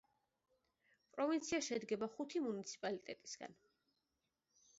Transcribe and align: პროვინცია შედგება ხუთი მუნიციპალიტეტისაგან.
პროვინცია 1.17 1.59
შედგება 1.67 2.09
ხუთი 2.15 2.43
მუნიციპალიტეტისაგან. 2.47 3.55